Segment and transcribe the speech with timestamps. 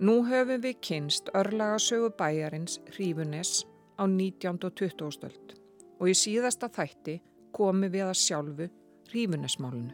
[0.00, 3.66] Nú höfum við kynst örlagasögu bæjarins Hrífunes
[4.00, 4.56] á 19.
[4.64, 5.10] og 20.
[5.12, 5.50] stöld
[6.00, 7.18] og í síðasta þætti
[7.52, 8.68] komi við að sjálfu
[9.10, 9.92] Hrífunesmálunu.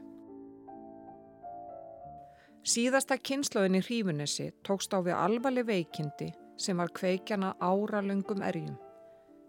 [2.63, 8.79] Síðasta kynnslóðin í Hrífunesi tókst á við alvarleg veikindi sem var kveikjana áralöngum erjum.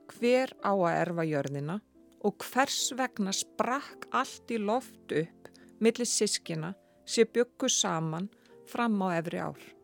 [0.10, 1.80] Hver á að erfa jörðina
[2.26, 6.74] og hvers vegna sprakk allt í loft upp millir sískina
[7.06, 8.32] sé byggu saman
[8.66, 9.77] fram á efri ár.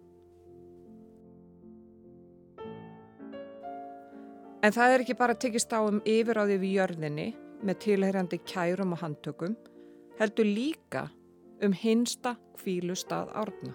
[4.63, 7.25] En það er ekki bara tekist á um yfiráði við jörðinni
[7.67, 9.57] með tilherjandi kærum og handtökum,
[10.19, 11.09] heldur líka
[11.63, 13.73] um hinsta kvílustad árna.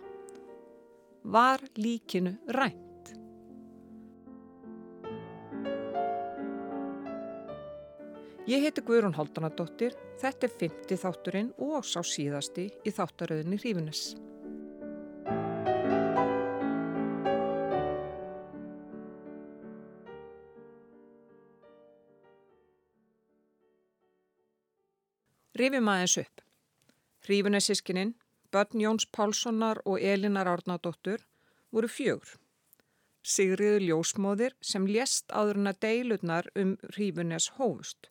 [1.29, 3.13] Var líkinu rænt?
[8.49, 14.07] Ég heiti Guðrún Haldanadóttir, þetta er 50 þátturinn og sá síðasti í þáttaröðinni Hrífunes.
[25.59, 26.43] Rifum aðeins upp.
[27.27, 28.13] Hrífunesískininn,
[28.55, 31.25] börn Jóns Pálssonar og Elinar Árnadóttur
[31.75, 32.37] voru fjögur.
[33.27, 38.07] Sigriður ljósmóðir sem lést áður en að deilurnar um Hrífunes hófust.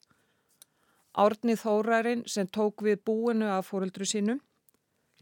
[1.15, 4.43] Árni Þórarinn sem tók við búinu af fóruldru sínum,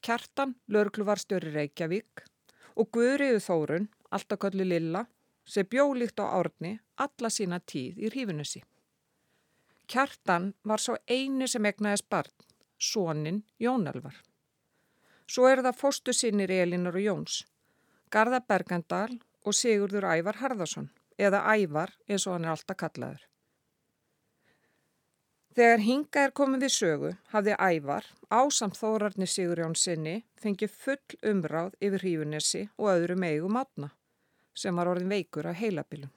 [0.02, 2.26] Kjartan, lörgluvarstjóri Reykjavík
[2.74, 5.06] og Guðriðu Þórun, alltaf kolli Lilla,
[5.46, 8.66] sem bjólíkt á Árni alla sína tíð í Hrífunesi.
[9.88, 12.32] Kjartan var svo eini sem egnaðist barn,
[12.78, 14.16] sónin Jónalvar.
[15.30, 17.44] Svo er það fóstu sinnir Elinar og Jóns,
[18.14, 23.24] Garða Bergendal og Sigurður Ævar Harðarsson, eða Ævar eins og hann er alltaf kallaður.
[25.56, 31.78] Þegar hinga er komið við sögu hafði Ævar, ásamt þórarni Sigur Jónssoni, fengið full umráð
[31.80, 33.94] yfir hrífunessi og öðrum eigum átna,
[34.52, 36.12] sem var orðin veikur að heilabilum.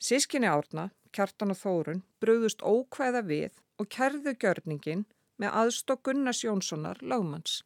[0.00, 5.06] Sískinni árna Kjartan og Þórun bröðust ókvæða við og kærðu gjörningin
[5.38, 7.62] með aðstokk Gunnars Jónssonar lagmanns.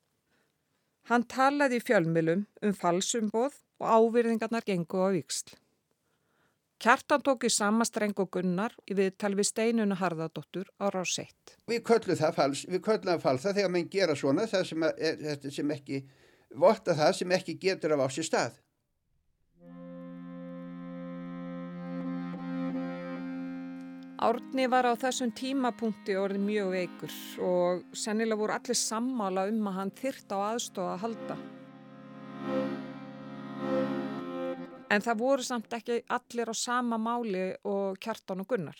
[1.11, 5.57] Hann talaði í fjölmilum um falsumboð og ávirðingarnar gengu á viksl.
[6.83, 11.55] Kjartan tók í sama streng og Gunnar í viðtal við steinuna Harðardóttur á ráseitt.
[11.71, 14.87] Við köllum það fals, við köllum það falsa þegar mann gera svona það sem,
[15.59, 16.01] sem ekki,
[16.59, 18.59] votta það sem ekki getur af á sér stað.
[24.23, 29.79] Árni var á þessum tímapunkti orðið mjög veikur og sennilega voru allir sammála um að
[29.81, 31.37] hann þyrta á aðstofa að halda.
[34.95, 38.79] En það voru samt ekki allir á sama máli og kjartan og gunnar.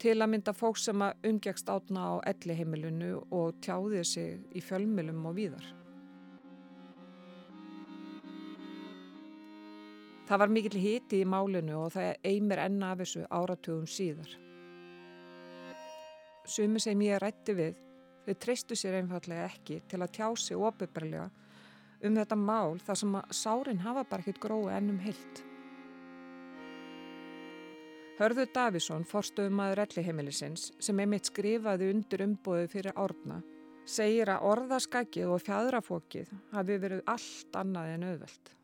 [0.00, 5.20] Til að mynda fólk sem að umgegst átna á elliheimilinu og tjáði sig í fjölmilum
[5.28, 5.68] og víðar.
[10.30, 14.30] Það var mikill hiti í málinu og það eimir enna af þessu áratugum síðar.
[16.46, 17.80] Sumi sem ég rætti við,
[18.28, 21.24] þau treystu sér einfallega ekki til að tjá sig opiðbarlega
[22.06, 25.42] um þetta mál þar sem að sárin hafa bara ekkit grói ennum heilt.
[28.20, 33.40] Hörður Davísson, forstöðumæður elliheimilisins, sem einmitt skrifaði undir umbóðu fyrir árna,
[33.82, 38.56] segir að orðaskakið og fjadrafókið hafi verið allt annað en auðvelt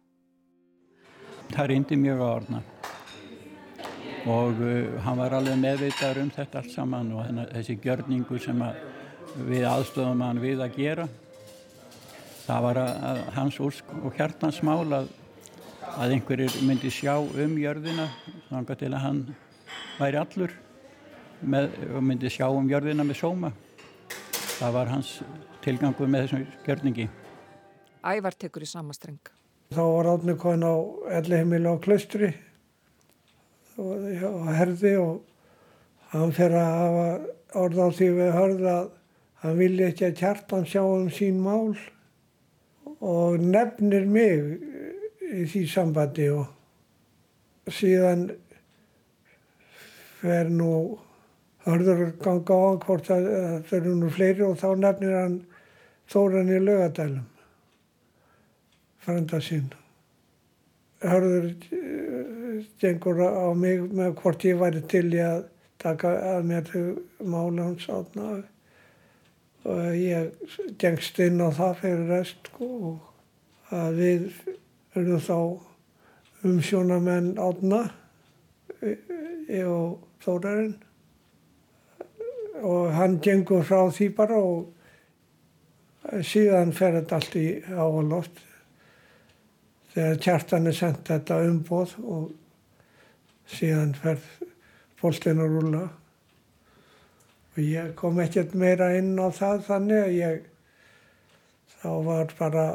[1.52, 2.62] það reyndi mjög á orna
[4.26, 8.62] og uh, hann var alveg meðvitaður um þetta allt saman og hennar, þessi gjörningu sem
[9.46, 11.06] við aðstofum hann við að gera.
[12.46, 15.10] Það var að, að hans úrsk og hjartans mál að,
[15.94, 18.08] að einhverjir myndi sjá um jörðina
[18.48, 19.22] þannig að hann
[20.00, 20.56] væri allur
[21.42, 23.52] með, og myndi sjá um jörðina með sóma.
[24.56, 25.16] Það var hans
[25.62, 27.08] tilgangu með þessum gjörningi.
[28.06, 29.35] Ævar tekur í samastreng
[29.74, 30.74] Þá var átni komin á
[31.18, 32.30] ellihemil á klaustri.
[33.76, 35.16] Og herði og
[36.12, 37.08] hann fyrir að hafa
[37.64, 38.88] orð á því við hörða að
[39.42, 41.74] hann vilja ekki að kjartan sjá um sín mál
[43.04, 44.46] og nefnir mig
[45.26, 48.28] í því sambandi og síðan
[50.22, 50.72] fer nú
[51.66, 53.30] hörður ganga á hvort það
[53.78, 55.40] eru nú fleiri og þá nefnir hann
[56.10, 57.24] þóran í lögadælum
[59.06, 59.70] frænda sín.
[61.06, 61.52] Hörður
[62.80, 65.44] gengur eh, á mig með hvort ég væri til í að
[65.82, 66.70] taka að mér
[67.20, 68.30] mála hans átna
[69.66, 70.32] og ég
[70.80, 74.26] gengst inn á það fyrir rest sko, og að við
[74.94, 75.38] verðum þá
[76.46, 77.82] umsjónamenn átna
[78.82, 80.74] ég og Þórarinn.
[82.66, 88.45] Og hann gengur frá því bara og síðan fer þetta allt í á og loft
[89.96, 92.26] þegar kjartan er sendt þetta umboð og
[93.48, 94.26] síðan ferð
[95.00, 95.86] bóltinn að rúla
[97.56, 100.44] og ég kom ekkert meira inn á það þannig að ég
[101.78, 102.66] þá var bara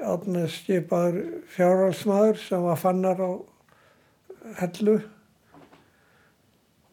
[0.00, 1.20] átnið skipaður
[1.52, 3.30] fjárhalsmaður sem var fannar á
[4.62, 4.96] hellu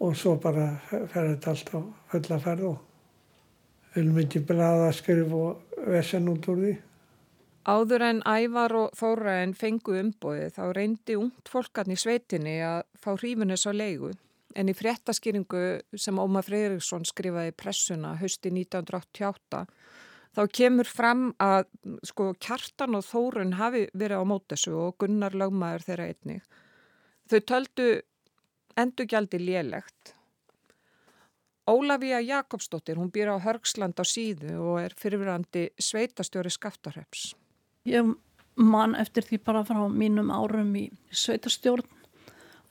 [0.04, 1.80] og svo bara ferði þetta allt á
[2.12, 2.88] fulla ferð og
[3.96, 6.78] viljum ekki blaða að skrifa og vesen út úr því.
[7.62, 13.12] Áður en Ævar og Þóraen fengu umbóði þá reyndi ungt fólkarni í sveitinni að fá
[13.14, 14.10] hrífunis á leigu
[14.58, 19.66] en í fréttaskýringu sem Óma Freyriksson skrifaði pressuna hausti 1988
[20.36, 21.68] þá kemur fram að
[22.08, 26.42] sko Kjartan og Þórun hafi verið á mótesu og Gunnar Lagmaður þeirra einnig.
[27.30, 27.90] Þau töldu
[28.80, 30.16] endugjaldi lélegt.
[31.70, 37.36] Ólafía Jakobsdóttir, hún býr á Hörgsland á síðu og er fyrirverandi sveitastjóri skaftarheps.
[37.90, 38.14] Ég
[38.62, 41.88] man eftir því bara frá mínum árum í sveitastjórn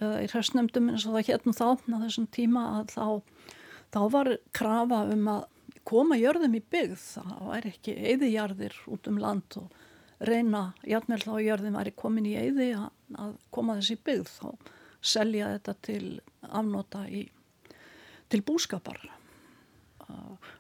[0.01, 3.07] eða í hræstnefndum eins og það hérna þá á þessum tíma að þá,
[3.93, 5.47] þá var krafa um að
[5.89, 7.07] koma jörðum í byggð.
[7.17, 9.81] Það væri ekki eðijarðir út um land og
[10.21, 14.71] reyna, játmjöl þá jörðum væri komin í eði að, að koma þessi byggð þá
[15.01, 16.05] selja þetta til
[16.45, 17.25] afnóta í,
[18.29, 19.01] til búskapar.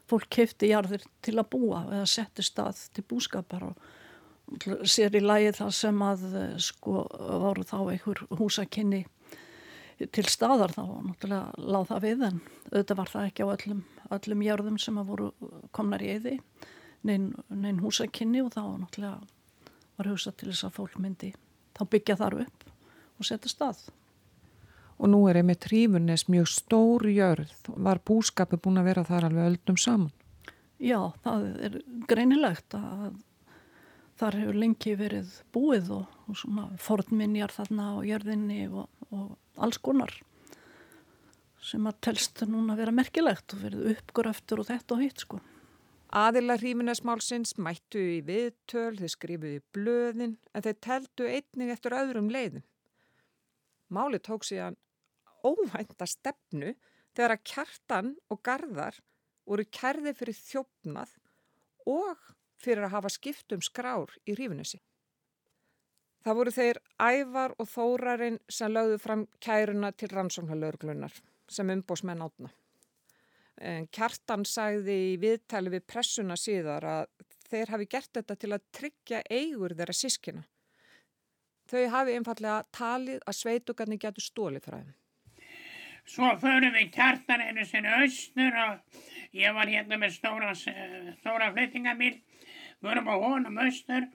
[0.09, 3.89] Fólk kefti jarðir til að búa eða setti stað til búskapar og
[4.89, 6.27] sér í lægi það sem að
[6.63, 7.05] sko
[7.45, 9.05] voru þá einhver húsakinni
[10.01, 13.85] til staðar þá og náttúrulega láð það við en auðvitað var það ekki á öllum,
[14.17, 15.31] öllum jörðum sem að voru
[15.77, 16.35] komnar í eði
[17.07, 19.21] neinn nein húsakinni og þá náttúrulega
[20.01, 21.35] var hugsað til þess að fólk myndi
[21.77, 22.69] þá byggja þar upp
[23.21, 23.89] og setja stað
[25.01, 27.53] og nú er einmitt Trífunes mjög stór jörð.
[27.73, 30.13] Var búskapi búin að vera þar alveg öldum saman?
[30.81, 33.15] Já, það er greinilegt að
[34.21, 39.81] þar hefur lengi verið búið og, og svona fornminjar þarna á jörðinni og, og alls
[39.81, 40.13] konar
[41.71, 45.41] sem að telst núna vera merkilegt og verið uppgröftur og þetta og hitt sko.
[46.17, 52.65] Aðila hrífinesmálsins mættu í viðtöl, þeir skrifuði blöðin en þeir teltu einning eftir öðrum leiðum.
[53.95, 54.79] Máli tók síðan
[55.47, 56.75] óvænta stefnu
[57.15, 58.99] þegar að kjartan og gardar
[59.47, 61.15] voru kærði fyrir þjófnað
[61.91, 62.27] og
[62.61, 64.81] fyrir að hafa skipt um skrár í rífinessi.
[66.21, 71.15] Það voru þeir ævar og þórarinn sem lögðu fram kæruna til rannsóknarlaurglunar
[71.49, 72.51] sem umbósmenn átna.
[73.93, 77.07] Kjartan sagði í viðtali við pressuna síðar að
[77.51, 80.45] þeir hafi gert þetta til að tryggja eigur þeirra sískina.
[81.71, 84.95] Þau hafi einfallega talið að sveitugarni getur stólið frá þeim.
[86.11, 89.01] Svo förum við kjartan einu sinni austur og
[89.37, 90.55] ég var hérna með stóra,
[91.21, 91.53] stóra
[92.81, 94.07] flyttingabíl, vorum á honum austur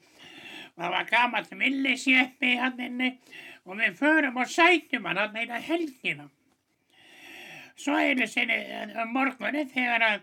[0.75, 3.19] og það var gammalt millisjeppi hann inni
[3.65, 6.29] og við förum og sætjum hann hann eina helgina.
[7.75, 8.55] Svo einu sinni
[9.01, 10.21] um morgunni þegar að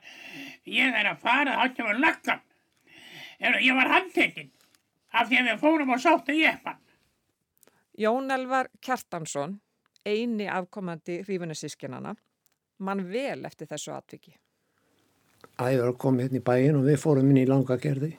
[0.66, 2.40] ég er að fara áttum við laggan.
[3.40, 4.50] Ég var handtekinn
[5.12, 6.78] af því að við fórum og sáttu jeppan.
[7.98, 9.60] Jón Elvar Kjartansson
[10.06, 12.14] eini afkomandi hrífunarsískinana,
[12.78, 14.34] mann vel eftir þessu atviki.
[15.60, 18.16] Ævar kom hérna í bæin og við fórum inn í langagerði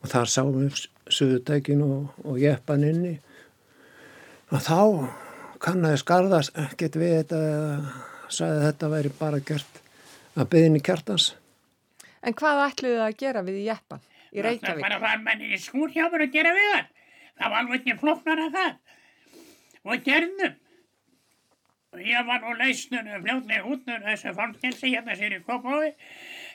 [0.00, 3.16] og þar sáum við suðutækin og, og jeppan inni
[4.50, 4.78] og þá
[5.62, 7.40] kannaði skarðast ekkert við þetta
[8.30, 9.80] sagði að þetta væri bara gert
[10.38, 11.32] að byðinni kjartans.
[12.22, 14.70] En hvað ætluðu það að gera við jeppan í Reykjavík?
[14.70, 16.88] Það var að fara menni í skúrhjáfur að gera við það.
[17.40, 18.74] Það var alveg ekki floknar að það
[19.90, 20.58] og gerðum.
[21.90, 25.42] Og ég var nú leysnunum fljóðlega út úr þessu fangelsi hérna sér í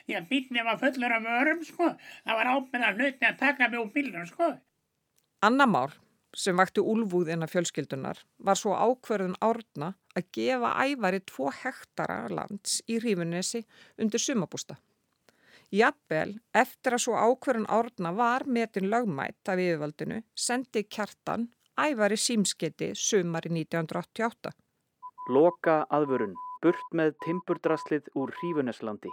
[0.06, 0.14] Kópói.
[0.14, 1.96] Því að bílni var fullur af örum sko.
[2.24, 4.58] Það var ábyrða hluti að taka mig úr bílunum sko.
[5.42, 5.92] Anna Már
[6.34, 12.82] sem vakti úlfúð innan fjölskyldunar var svo ákverðun árna að gefa ævari tvo hektara lands
[12.88, 13.64] í Rífunesi
[13.98, 14.76] undir sumabústa.
[15.72, 22.92] Jafnvel, eftir að svo ákverðun árna var metin lögmætt af yfirvaldinu, sendi kjartan ævari símskeiti
[22.94, 24.52] sumari 1988.
[25.32, 29.10] Loka aðvörun, burt með timburdraslið úr Hrífuneslandi.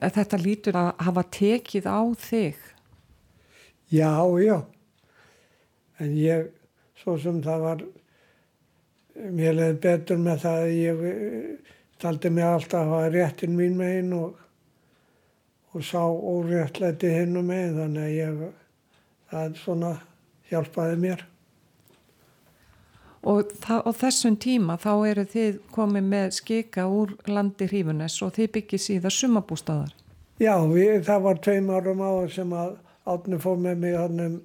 [0.00, 2.60] Þetta lítur að hafa tekið á þig.
[3.92, 4.56] Já, já.
[6.00, 6.46] En ég,
[6.96, 7.82] svo sem það var,
[9.36, 11.02] mér leði betur með það að ég
[12.00, 14.38] taldi mig alltaf að hafa réttin mín megin og,
[15.74, 18.46] og sá óréttlæti hinn og megin þannig að ég,
[19.34, 19.92] það svona
[20.48, 21.29] hjálpaði mér.
[23.20, 28.32] Og það, á þessum tíma þá eru þið komið með skika úr landi hrífunes og
[28.38, 29.90] þið byggir síðan sumabústaðar.
[30.40, 32.78] Já, við, það var tveim árum áður sem að
[33.12, 34.38] átni fór með mig hann um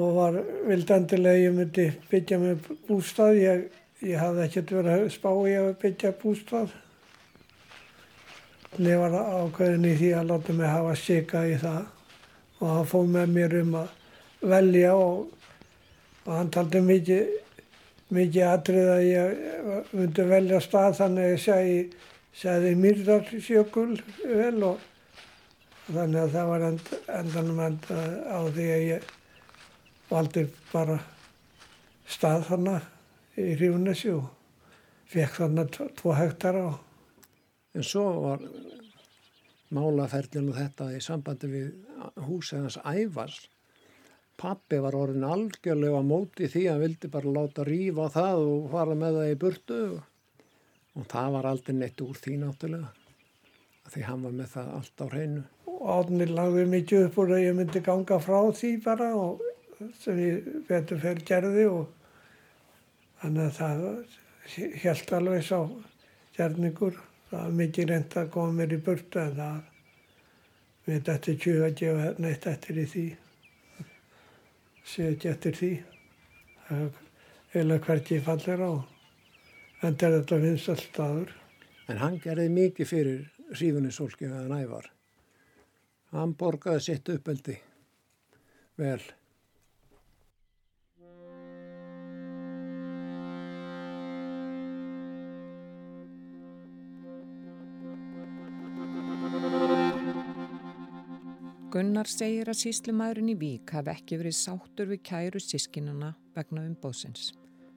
[0.00, 3.38] og var vildandilega ég myndi byggja með bústað.
[3.38, 3.64] Ég,
[4.06, 6.74] ég hafði ekkert verið að spá í að byggja bústað.
[8.78, 11.80] Ég var ákveðin í því að láta mig hafa sika í það
[12.60, 13.94] og hann fóð með mér um að
[14.52, 15.24] velja og,
[16.26, 17.30] og hann taldi mikið,
[18.14, 19.44] mikið atrið að ég
[19.96, 21.78] myndi velja stað þannig að ég segi,
[22.40, 23.88] segði Mýrdarsjökul
[24.24, 24.84] vel og
[25.90, 29.08] þannig að það var end, endanum enda á því að ég
[30.10, 30.98] valdi bara
[32.10, 32.76] stað þarna
[33.38, 34.28] í Rífunessi og
[35.10, 36.66] fekk þarna tvo hektara.
[37.74, 38.42] En svo var
[39.74, 41.68] málaferðin og þetta í sambandi við
[42.26, 43.38] húsið hans æfars.
[44.40, 48.96] Pappi var orðin algjörlega móti því að hann vildi bara láta rýfa það og fara
[49.02, 49.82] með það í burtu
[50.96, 52.94] og það var aldrei neitt úr því náttúrulega
[53.90, 55.44] því hann var með það allt á hreinu.
[55.90, 59.40] Átni lagði mikið upp úr að ég myndi ganga frá því bara og
[60.02, 61.86] sem ég betur fyrir gerði og
[63.22, 65.58] þannig að það held alveg sá
[66.36, 67.00] gerningur.
[67.30, 69.58] Það var mikið reynd að koma mér í burtu en það
[70.86, 73.06] við þetta tjóða að gefa neitt eftir í því.
[74.98, 75.70] Ekki eftir því.
[76.66, 76.96] Það er
[77.52, 78.72] eiginlega hvert ég fallir á.
[79.80, 81.36] En þetta er þetta finnst allt staður.
[81.90, 84.90] En hann gerði mikið fyrir sífunisólki að nævar.
[86.10, 87.56] Hann borgaði sitt uppeldi
[88.80, 89.00] vel.
[101.70, 107.28] Gunnar segir að síslumæðurinn í Vík hafi ekki verið sáttur við kæru sískinana vegna umbóðsins.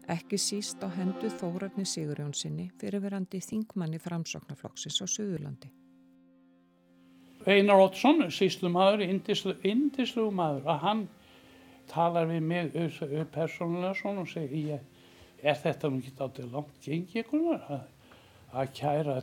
[0.10, 5.70] Ekki síst á hendu Þórarni Sigurjónsinni fyrirverandi þingmanni framsóknarflokksins á Suðurlandi.
[7.46, 11.06] Einar Ótsson, síslumæður, indislu maður, að hann
[11.94, 12.74] talar við mig
[13.38, 14.82] persónulega svona og segir
[15.44, 17.88] er þetta nú ekki áttið langt gengið ykkur að,
[18.74, 19.22] kæra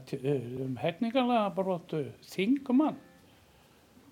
[0.63, 3.07] um hefningarlega brotu þingumann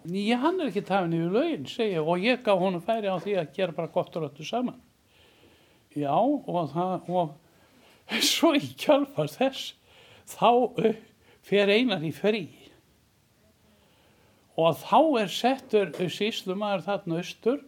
[0.08, 3.34] Já, hann er ekki tafin yfir laugin, segja, og ég gaf honum færi á því
[3.42, 4.78] að gera bara gott og röttu saman.
[5.92, 9.74] Já, og það, og svo í kjálfar þess,
[10.32, 10.94] þá uh,
[11.44, 12.46] fer einar í frí.
[14.56, 17.60] Og þá er settur uh, síslu maður þarna austur,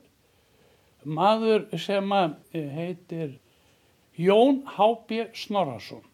[1.05, 3.37] maður sem uh, heitir
[4.17, 6.07] Jón Hábjö Snorarsson.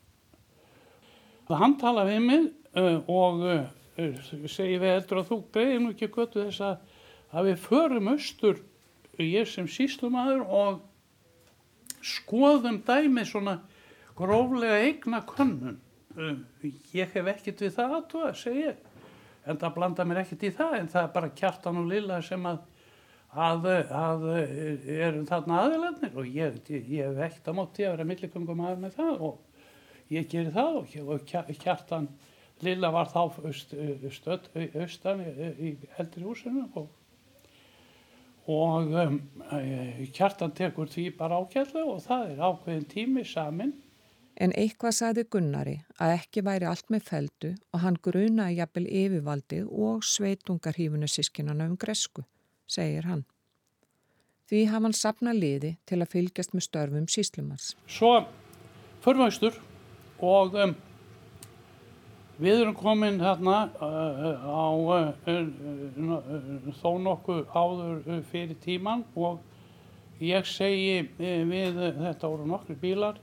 [1.47, 2.47] Hann tala við mig
[3.07, 3.43] og
[3.97, 6.77] segi við eldur að þú greiði nú ekki götu þess að,
[7.33, 8.61] að við förum austur,
[9.23, 10.83] ég sem síslumadur og
[12.05, 13.59] skoðum dæmi svona
[14.17, 15.81] gróflega eigna könnun.
[16.97, 18.85] Ég hef ekkert við það aðtóða, segi ég.
[19.47, 22.47] En það blanda mér ekkert í það, en það er bara kjartan og lilla sem
[22.51, 22.63] að,
[23.33, 24.25] að, að
[24.97, 28.83] erum þarna aðeirlegnir og ég, ég, ég hef ekkert að móti að vera millikungum aðeins
[28.85, 32.09] með það og ég gerir það og, og kjartan
[32.65, 33.21] Lilla var þá
[34.13, 34.49] stödd
[34.81, 36.87] austan í eldri húsinu og,
[38.49, 39.19] og um,
[40.17, 43.75] kjartan tekur því bara ákjærlega og það er ákveðin tími samin.
[44.37, 49.71] En eitthvað saði Gunnari að ekki væri allt með feldu og hann grunaði jafnvel yfirvaldið
[49.73, 52.25] og sveitungarhífunu sískinana um gresku,
[52.69, 53.25] segir hann.
[54.47, 57.73] Því hafa hann sapna liði til að fylgjast með störfum síslumars.
[57.89, 58.21] Svo
[59.05, 59.57] förmaustur
[60.21, 60.77] og um,
[62.37, 69.39] Við erum komin hérna uh, á uh, uh, þó nokkuð áður fyrir tíman og
[70.21, 73.17] ég segi við þetta voru nokkru bílar.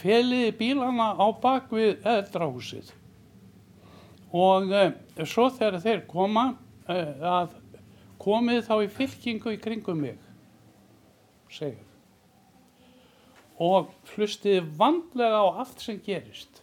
[0.00, 2.90] Feliði bílana á bak við eldrahúsið
[4.32, 4.70] og
[5.28, 6.44] svo þegar þeir koma
[6.88, 7.52] að
[8.22, 10.18] komið þá í fylkingu í kringum mig
[11.52, 11.84] segir.
[13.62, 16.61] Og flustiði vandlega á allt sem gerist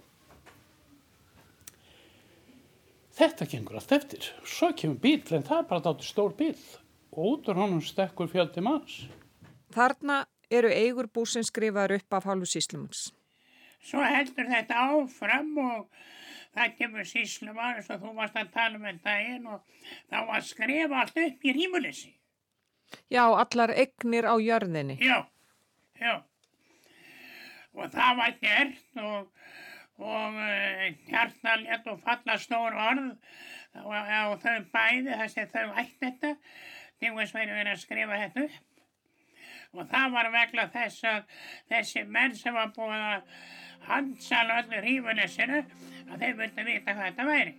[3.19, 4.27] Þetta gengur allt eftir.
[4.47, 6.55] Svo kemur bíl, en það er bara dátur stór bíl
[7.11, 9.01] og út úr honum stekkur fjöldi manns.
[9.75, 13.09] Þarna eru eigur búsin skrifaður upp af hálfu síslumans.
[13.83, 15.99] Svo heldur þetta áfram og
[16.55, 21.03] það kemur síslumar og þú varst að tala með um daginn og þá var skrifa
[21.03, 22.13] allt upp í rímulissi.
[23.11, 24.95] Já, allar egnir á jörðinni.
[25.03, 25.27] Já,
[25.99, 26.23] já.
[27.75, 29.27] Og það var gert og
[30.00, 30.39] og
[31.10, 33.15] hérna létt og falla stór orð
[33.75, 36.34] á þau bæði þar sem þau ætti þetta
[37.00, 41.39] til þess að vera að skrifa þetta upp og það var vegla þess að
[41.70, 43.39] þessi menn sem var búin að
[43.89, 45.63] hansala öllu hrífunessinu
[46.10, 47.58] að þeir vildi vita hvað þetta væri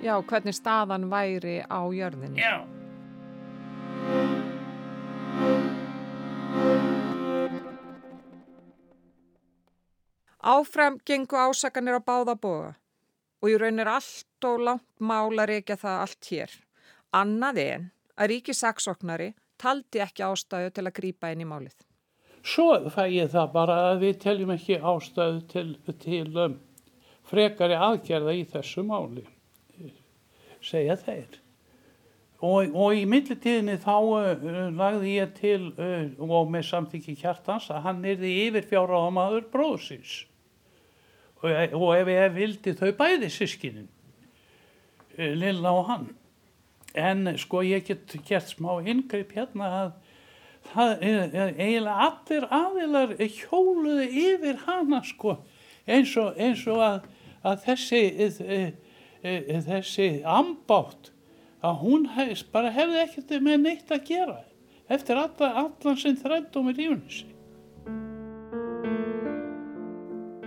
[0.00, 2.40] Já, hvernig staðan væri á jörðinni.
[2.40, 2.79] Já.
[10.40, 12.72] Áfram gengu ásakanir á báða boga
[13.40, 16.54] og í raun er allt og langt mál að reykja það allt hér.
[17.12, 17.84] Annað en
[18.16, 21.76] að ríkisaksóknari taldi ekki ástæðu til að grýpa inn í málið.
[22.40, 25.66] Svo fæ ég það bara að við teljum ekki ástæðu til,
[26.00, 26.56] til um,
[27.28, 29.26] frekari aðgerða í þessu máli,
[30.64, 31.36] segja þeir.
[32.40, 37.84] Og, og í millitíðinni þá uh, lagði ég til uh, og með samþykki kjartans að
[37.90, 40.22] hann erði yfir fjárráðamaður bróðsins.
[41.40, 43.88] Og, og ef ég vildi þau bæði sískinin,
[45.16, 46.08] uh, Lilla og hann.
[46.98, 49.90] En sko ég get gert smá yngreip hérna að
[50.72, 55.38] það er, er eiginlega allir aðilar hjóluðu yfir hana sko
[55.86, 57.08] eins og, eins og að,
[57.46, 58.60] að þessi, e,
[59.22, 61.10] e, þessi ambátt
[61.64, 64.38] að hún hef, bara hefði ekkert með neitt að gera
[64.90, 67.29] eftir alla, allan sinn þrændum í lífunni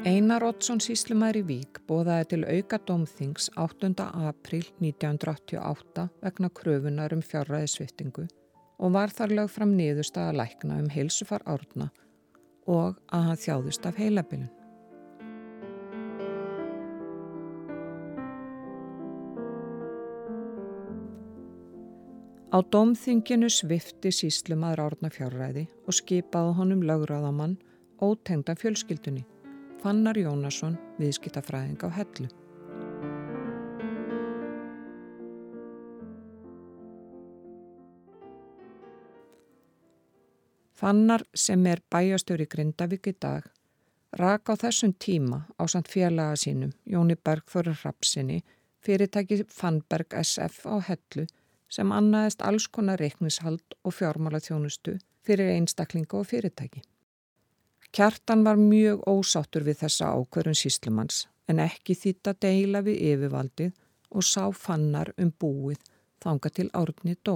[0.03, 3.93] Einar Oddsson síslumæri Vík bóðaði til auka dómþings 8.
[4.27, 8.25] april 1988 vegna kröfunar um fjárræðisvittingu
[8.83, 11.87] og var þar lög fram niðurstaða lækna um heilsufar árna
[12.67, 14.51] og að hann þjáðust af heilabilun.
[22.51, 27.55] Á dómþinginu svifti síslumadur árna fjárræði og skipaði honum lögráðamann
[28.03, 29.23] ótengda fjölskyldunni,
[29.83, 32.29] Fannar Jónasson, viðskiptafræðing á hellu.
[40.71, 43.49] Fannar sem er bæjastjóri Grindavík í dag
[44.23, 48.39] rak á þessum tíma á samt félaga sínum Jóni Bergþóri Rapsinni
[48.79, 51.27] fyrirtæki Fannberg SF á hellu
[51.67, 54.95] sem annaðist alls konar reiknishald og fjármála þjónustu
[55.27, 56.87] fyrir einstaklingu og fyrirtæki.
[57.93, 63.75] Kjartan var mjög ósáttur við þessa ákverðun síslumanns en ekki þýtt að deila við yfirvaldið
[64.17, 65.83] og sá fannar um búið
[66.25, 67.35] þanga til árni dó.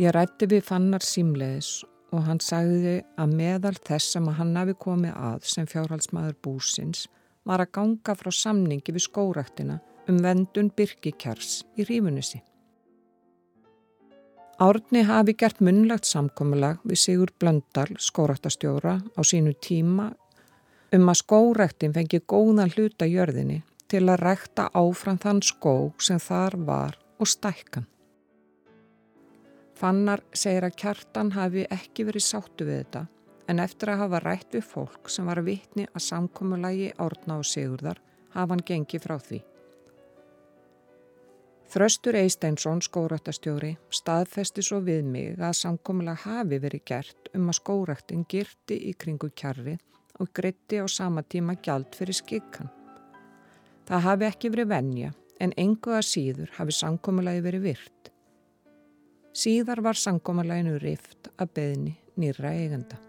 [0.00, 5.12] Ég rætti við fannar símleðis og hann sagði að meðal þess sem hann hafi komið
[5.12, 7.04] að sem fjárhalsmaður búsins
[7.44, 9.76] var að ganga frá samningi við skóraktina
[10.08, 12.40] um vendun Birkikjars í Rífunissi.
[14.62, 20.12] Árni hafi gert munlagt samkomiðlag við Sigur Blöndal, skóraktastjóra, á sínu tíma
[20.94, 26.56] um að skóraktin fengi góðan hluta jörðinni til að rækta áfram þann skó sem þar
[26.68, 27.88] var og stækkan.
[29.74, 33.02] Fannar segir að kjartan hafi ekki verið sáttu við þetta
[33.50, 37.98] en eftir að hafa rætt við fólk sem var vittni að samkomulagi Árna og Sigurðar
[38.36, 39.42] hafa hann gengið frá því.
[41.74, 48.20] Þröstur Eisteinsson, skóraktastjóri, staðfesti svo við mig að samkomulag hafi verið gert um að skóraktin
[48.30, 49.74] girti í kringu kjarri
[50.22, 52.70] og gritti á sama tíma gjald fyrir skikkan.
[53.90, 55.10] Það hafi ekki verið venja
[55.42, 58.12] en engu að síður hafi samkomulagi verið virt.
[59.34, 63.02] Síðar var samkomulaginu rift að beðni nýra eigenda.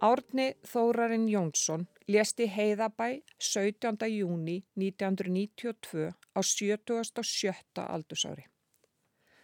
[0.00, 4.06] Árni Þórarinn Jónsson lést í Heiðabæ 17.
[4.08, 7.84] júni 1992 á 77.
[7.84, 8.46] aldursári.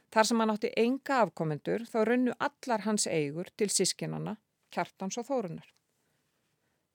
[0.09, 4.39] Þar sem hann átti enga afkomendur þá runnu allar hans eigur til sískinana,
[4.73, 5.69] kjartans og þórunar.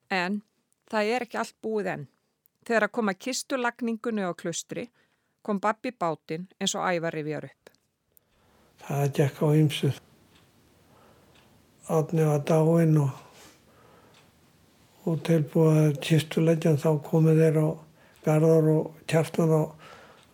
[0.10, 0.41] En
[0.89, 2.10] það er ekki allt búið enn.
[2.65, 4.89] Þegar að koma kistulagningunni á klustri
[5.45, 7.76] kom babbi bátinn eins og ævar rifjar upp.
[8.88, 9.97] Það gekk á ymsu.
[11.93, 13.30] Átni var dáinn og
[15.10, 17.68] og tilbúið kistulegjan þá komið þeir á
[18.26, 19.62] garðar og kjartan á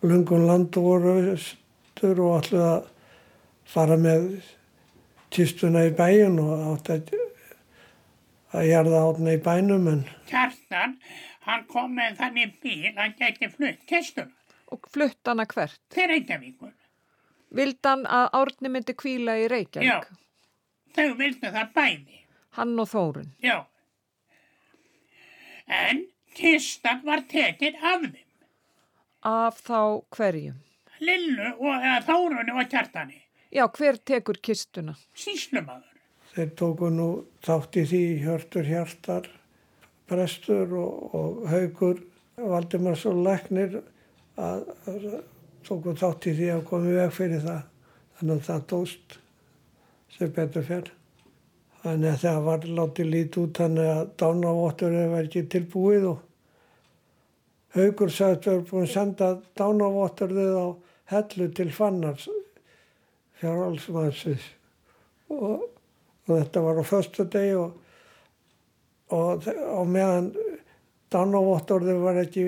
[0.04, 2.90] lungun land og voru östur og allir að
[3.68, 4.26] fara með
[5.34, 7.14] kistuna í bæin og átt að,
[8.56, 10.98] að gerða átna í bænum en Kjartan,
[11.48, 14.34] hann kom með þannig bíl að hann gæti flutt kistuna
[14.68, 15.78] Og flutt hana hvert?
[15.88, 16.74] til Reykjavíkur.
[17.56, 19.88] Vild hann að Árni myndi kvíla í Reykjavík?
[19.88, 20.02] Já,
[20.92, 22.18] þau vildu það bæði.
[22.58, 23.30] Hann og Þórun?
[23.40, 23.62] Já.
[25.68, 28.24] En kistan var tekin af þeim.
[29.28, 29.80] Af þá
[30.16, 30.58] hverjum?
[31.00, 33.20] Lillu og Þórunni og Kjartani.
[33.54, 34.96] Já, hver tekur kistuna?
[35.14, 35.94] Síslumadur.
[36.34, 37.08] þeir tóku nú
[37.42, 39.24] þátt í því hjörtur hjartar
[40.06, 42.04] prestur og, og haugur
[42.38, 43.80] Valdimar svo læknir
[44.38, 45.06] að, að
[45.66, 47.64] tóku þátt í því að komi veg fyrir það
[48.18, 49.12] Þannig að það tóst
[50.16, 50.88] sem betur fyrr.
[51.82, 56.24] Þannig að það var látið lítið út þannig að dánavotturinn var ekki tilbúið og
[57.76, 59.26] Haugur sagðist að við erum búin að senda
[59.60, 60.66] dánavotturðið á
[61.12, 62.28] hellu til fannars
[63.38, 64.46] fjárhalsmannsins
[65.30, 65.68] og,
[66.26, 67.76] og þetta var á förstu degi og,
[69.14, 70.32] og á meðan
[71.12, 72.46] dánavotturðið var ekki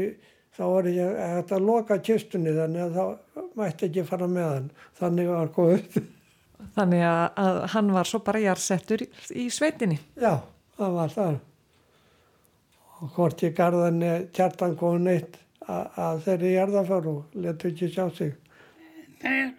[0.56, 4.70] þá var ekki að loka kistunni þannig að það mætti ekki fara með hann.
[5.00, 6.00] Þannig var góð
[6.76, 9.08] Þannig að, að hann var svo bara jarsettur í,
[9.44, 10.00] í sveitinni.
[10.20, 10.40] Já,
[10.78, 11.38] það var það
[13.00, 14.02] og hvort ég garðan
[14.36, 18.34] kjartan komið neitt að, að þeirri jarðaför og letu ekki sjá sig
[19.20, 19.52] Þau,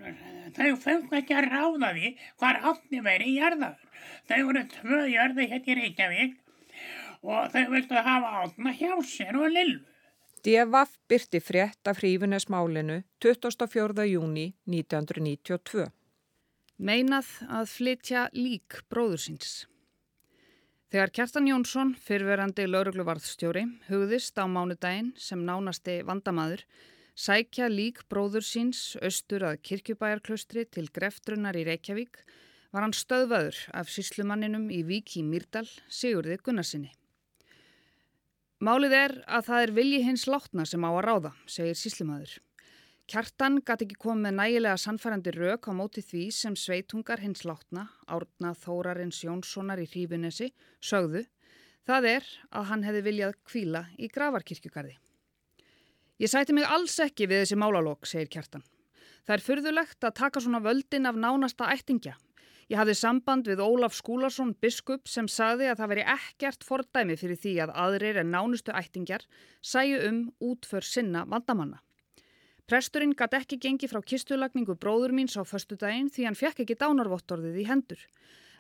[0.58, 2.12] þau fengu ekki að ráða því
[2.42, 3.84] hvar átni veri í jarðaður.
[4.26, 6.34] Þau voru tvö jörði hérna í Reykjavík
[7.22, 9.84] og þau vildu hafa átna hjá sér og lillu.
[10.42, 14.08] DFF byrti frétt af hrífunesmálinu 24.
[14.10, 15.92] júni 1992.
[16.82, 19.50] Meinað að flytja lík bróður síns.
[20.90, 26.66] Þegar Kjartan Jónsson, fyrverandi laurugluvarðstjóri, hugðist á mánudaginn sem nánasti vandamaður,
[27.14, 32.18] sækja lík bróður síns austur að kirkjubæjarklaustri til greftrunnar í Reykjavík,
[32.74, 36.96] var hann stöðvaður af síslumanninum í Vík í Mýrdal, Sigurði Gunnarsinni.
[38.58, 42.42] Málið er að það er vilji hins látna sem á að ráða, segir síslumadur.
[43.12, 47.90] Kjartan gæti ekki komið með nægilega sannfærandi rauk á móti því sem sveitungar hins látna,
[48.08, 50.48] árna Þórarins Jónssonar í Hrífunesi,
[50.80, 51.26] sögðu,
[51.84, 54.96] það er að hann hefði viljað kvíla í gravarkirkjugarði.
[56.24, 58.64] Ég sæti mig alls ekki við þessi málalók, segir Kjartan.
[59.28, 62.16] Það er fyrðulegt að taka svona völdin af nánasta ættingja.
[62.72, 67.44] Ég hafði samband við Ólaf Skúlason, biskup, sem sagði að það veri ekkert fordæmi fyrir
[67.44, 69.28] því að aðrir en nánustu ættingjar
[69.60, 71.84] sæju um útför sinna vandamanna.
[72.72, 76.78] Presturinn gatt ekki gengi frá kistulagningu bróður míns á förstu daginn því hann fekk ekki
[76.80, 78.00] dánarvottorðið í hendur.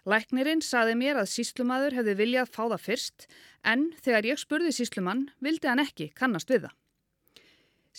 [0.04, 3.28] Læknirinn saði mér að síslumadur hefði viljað fá það fyrst
[3.71, 6.74] en þegar ég spurði síslumann vildi hann ekki kannast við það.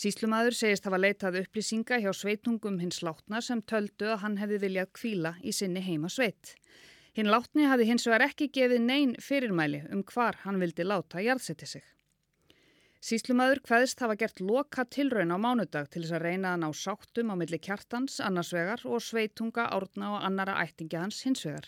[0.03, 4.92] Síslumadur segist hafa leitað upplýsinga hjá sveitungum hins látna sem töldu að hann hefði viljað
[5.01, 6.53] kvíla í sinni heima sveit.
[7.16, 11.72] Hinn látni hafði hins vegar ekki gefið neyn fyrirmæli um hvar hann vildi láta jarðseti
[11.72, 11.88] sig.
[13.03, 17.33] Síslumadur hvaðist hafa gert loka tilraun á mánudag til þess að reyna að ná sáttum
[17.33, 21.67] á milli kjartans annarsvegar og sveitunga árna og annara ættingi hans hinsvegar.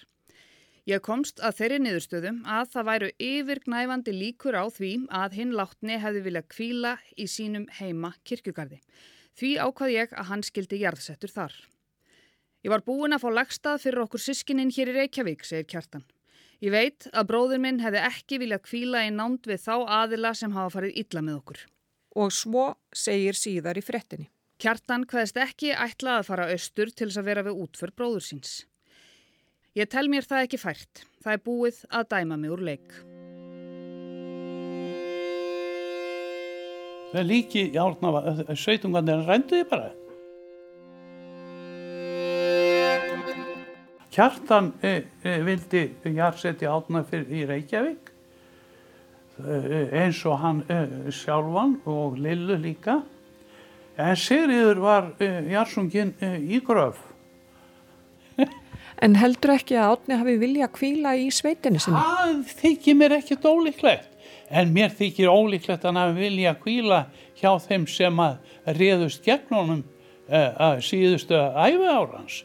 [0.86, 5.98] Ég komst að þeirri niðurstöðum að það væru yfirgnæfandi líkur á því að hinn látni
[5.98, 8.78] hefði viljað kvíla í sínum heima kirkjugarði.
[9.34, 11.54] Því ákvað ég að hann skildi jarðsettur þar.
[12.62, 16.06] Ég var búin að fá lagstað fyrir okkur sískininn hér í Reykjavík, segir kjartan.
[16.64, 20.52] Ég veit að bróður minn hefði ekki viljað kvíla í nánd við þá aðila sem
[20.54, 21.58] hafa farið illa með okkur.
[22.16, 24.30] Og svo segir síðar í frettinni.
[24.62, 28.52] Kjartan hvaðist ekki ætla að fara austur til þess að vera við útför bróður síns.
[29.76, 31.02] Ég tel mér það ekki fært.
[31.20, 32.96] Það er búið að dæma mig úr leik.
[37.10, 38.14] Það er líki árna,
[38.56, 39.92] sveitungarnir rænduði bara.
[44.14, 44.90] Kjartan e,
[45.26, 48.12] e, vildi jarðseti átna fyrir í Reykjavík
[49.42, 50.76] e, eins og hann e,
[51.10, 53.00] sjálfan og Lillu líka.
[53.98, 56.98] En Sigriður var jarðsungin í gröf.
[59.02, 61.98] En heldur ekki að átni hafi vilja að kvíla í sveitinu sinni?
[61.98, 64.08] Það þykir mér ekkert ólíklegt.
[64.50, 67.04] En mér þykir ólíklegt að hann hafi vilja að kvíla
[67.38, 69.84] hjá þeim sem að réðust gegn honum
[70.82, 72.42] síðustu æfi árans.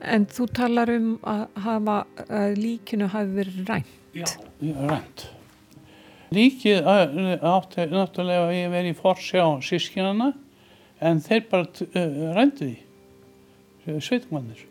[0.00, 1.96] En þú talar um að, hafa,
[2.28, 3.92] að líkinu hafi verið rænt.
[4.16, 4.26] Já,
[4.90, 5.26] rænt.
[6.34, 10.32] Líkið átti náttúrulega að ég verið í forsjá sískinana
[11.00, 12.72] en þeir bara uh, ræntu
[13.84, 14.64] því, sveitumannir.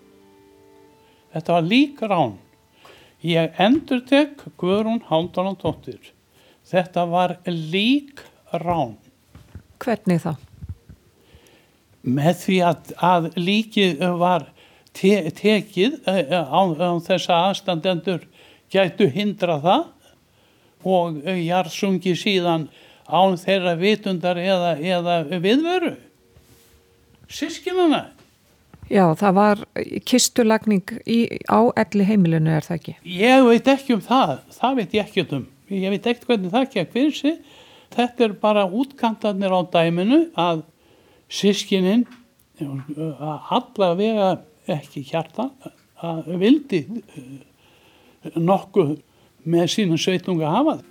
[1.35, 2.35] Þetta var lík rán.
[3.25, 6.11] Ég endur tek Guðrún Háldalandóttir.
[6.65, 8.97] Þetta var lík rán.
[9.81, 10.35] Hvernig þá?
[12.05, 14.49] Með því að, að líkið var
[14.95, 18.25] te, tekið á, á þessa aðstandendur
[18.73, 19.86] gætu hindra það
[20.86, 22.67] og jarðsungi síðan
[23.05, 25.95] án þeirra vitundar eða, eða viðveru.
[27.29, 28.05] Sískinana.
[28.86, 29.62] Já, það var
[30.05, 32.95] kistulagning í, á elli heimilinu, er það ekki?
[33.17, 35.47] Ég veit ekki um það, það veit ég ekki um.
[35.73, 37.31] Ég veit ekkert hvernig það ekki að hversi.
[37.95, 40.62] Þetta er bara útkantarnir á dæminu að
[41.31, 42.05] sískininn
[42.62, 44.36] allavega
[44.71, 45.49] ekki hjarta
[46.06, 46.82] að vildi
[48.36, 48.97] nokkuð
[49.45, 50.84] með sínum sveitunga hafað.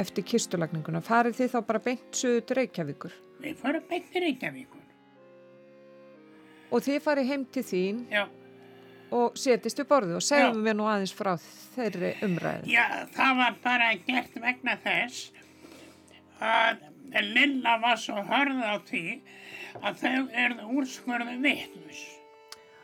[0.00, 1.02] eftir kistulagninguna?
[1.04, 3.16] Farið þið þá bara beint til Reykjavíkur?
[3.44, 4.86] Við fórum beint til Reykjavíkur.
[6.70, 8.22] Og þið farið heim til þín Já,
[9.10, 11.32] og setist við borðið og segjum við nú aðeins frá
[11.74, 12.70] þeirri umræði.
[12.70, 12.84] já,
[13.16, 15.32] það var bara gert vegna þess
[16.40, 16.86] að
[17.34, 19.04] Lilla var svo hörð á því
[19.80, 22.00] að þau erðu úrskurðu vittlus.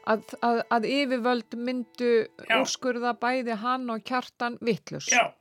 [0.06, 2.10] Að, að, að yfirvöld myndu
[2.46, 2.60] Já.
[2.60, 5.08] úrskurða bæði hann og kjartan vittlus.
[5.10, 5.32] Já,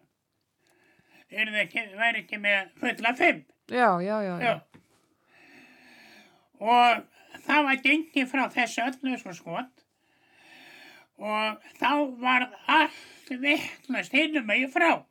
[1.29, 3.43] ekki, væri ekki með fulla fimm.
[3.69, 4.35] Já, já, já.
[4.41, 4.55] já.
[6.61, 7.03] Og
[7.45, 9.85] það var gengið frá þessu öllu svo skot
[11.15, 15.05] og þá var allt vittlust hinnum megin frá.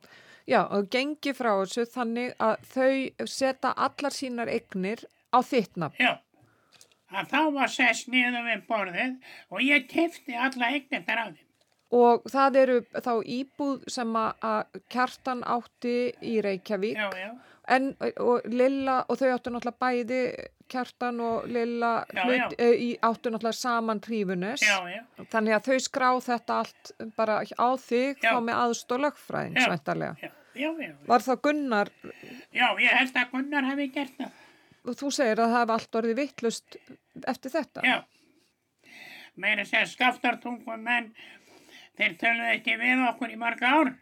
[0.47, 5.01] Já, og gengi frá þessu þannig að þau setja allar sínar eignir
[5.33, 5.97] á þitt nafn.
[5.99, 6.19] Já,
[7.11, 9.15] að þá var sess niður við borðið
[9.49, 11.41] og ég kefti alla eignir þar af þeim.
[11.95, 16.95] Og það eru þá íbúð sem að- að kjartan átti í Reykjavík.
[16.97, 17.31] Já, já,
[17.67, 20.19] En, og Lilla, og þau áttu náttúrulega bæði,
[20.71, 22.65] Kjartan og Lilla Já, hlut, já.
[22.65, 24.61] e, í, áttu náttúrulega saman trífunes.
[24.65, 28.31] já, já, Þannig að þau skrá þetta allt bara á þig Já.
[28.33, 28.55] þá með
[29.55, 29.65] Já.
[29.67, 30.15] svæntarlega.
[30.21, 30.93] já, já, já.
[31.07, 31.89] Var það Gunnar,
[32.53, 34.31] Já, ég held að Gunnar hefði gert það.
[34.85, 36.77] og þú segir að það hef allt orðið vittlust
[37.27, 37.81] eftir þetta?
[37.85, 37.97] Já.
[39.35, 41.13] Meira segja skaftartungum menn,
[41.97, 43.93] þeir töluðu ekki við okkur í marga ár.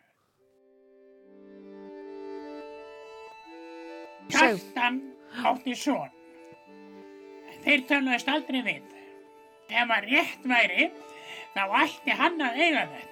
[4.29, 5.01] Kjartan
[5.43, 6.09] átti son.
[7.63, 8.89] Þeir töluðist aldrei við.
[9.71, 10.89] Ef að rétt væri,
[11.53, 13.09] þá ætti hann að eiga þetta.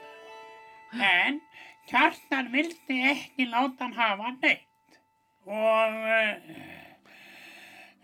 [1.08, 1.40] En
[1.90, 5.00] Kjartan vildi ekki láta hann hafa neitt.
[5.48, 6.36] Og uh,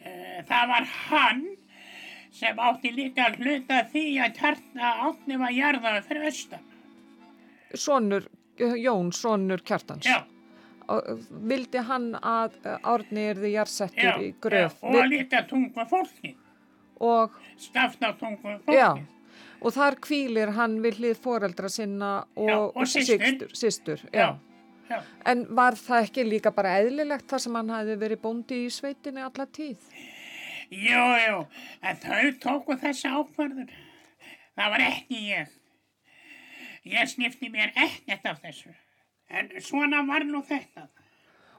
[0.02, 1.44] uh, það var hann
[2.38, 6.66] sem átti líka að hluta því að Kjartan átni var jarðaði fyrir austan.
[7.76, 10.08] Sonur, Jón, sonur Kjartans.
[10.08, 10.24] Já,
[11.52, 16.34] vildi hann að eh, Árni erði já, jarsettur í já, gröf og líka tungu fólki.
[17.00, 19.06] og, Skafta tungu já, fólki.
[19.62, 24.08] og þar kvílir hann við hlið foreldra sinna og, Já, og já.
[24.14, 24.28] Já,
[24.90, 25.02] já.
[25.26, 29.22] En var það ekki líka bara eðlilegt þar sem hann hafði verið bóndi í sveitinni
[29.22, 29.78] alla tíð?
[30.72, 31.46] Jú, jú,
[31.82, 33.70] en þau tóku þessi ákvarður.
[34.58, 35.54] Það var ekki ég.
[36.88, 38.74] Ég snifti mér ekkert af þessu.
[39.30, 40.88] En svona var nú þetta.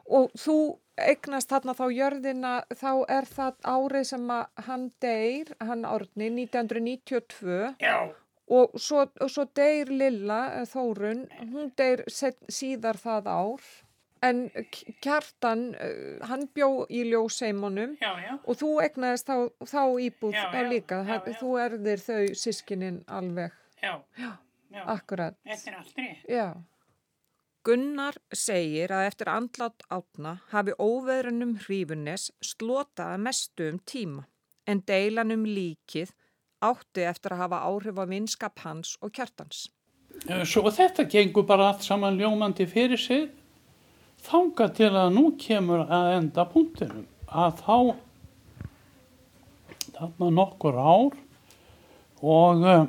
[0.08, 5.84] Og þú eignast þarna þá jörðina, þá er það árið sem að hann deyr, hann
[5.84, 8.08] árni, 1992 Já,
[8.48, 13.68] og svo, og svo deyr Lilla, eh, Þórun, hún deyr síðar það ár.
[14.24, 14.48] En
[15.04, 17.92] Kjartan, eh, hann bjó í ljóseimunum
[18.44, 21.04] og þú egnaðist þá, þá íbúð Já, já, líka.
[21.06, 21.20] já.
[21.38, 23.52] Þú erðir þau sískinin alveg.
[23.82, 24.00] já,
[24.72, 24.82] já.
[24.86, 25.36] Akkurat.
[25.46, 26.26] Þetta er allt rétt.
[26.28, 26.48] Já.
[27.68, 34.24] Gunnar segir að eftir andlát átna hafi óveðrunum hrífunnes slotað mestu um tíma
[34.64, 36.14] en deilan um líkið
[36.64, 39.66] átti eftir að hafa áhrif á vinskap hans og kjartans.
[40.30, 43.28] Eh, Svo þetta gengur bara allt saman ljómandi fyrir sig
[44.24, 47.76] þanga til að nú kemur að enda punktinum að þá
[49.98, 51.20] þarna nokkur ár
[52.24, 52.84] og uh,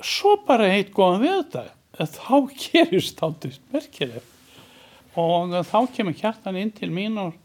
[0.00, 4.30] svo bara eitt góðan við þetta þá gerist þáttist merkilegt
[5.14, 7.36] og þá kemur kjartan inn til mín og